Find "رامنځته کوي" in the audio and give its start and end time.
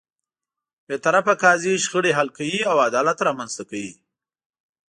3.27-3.93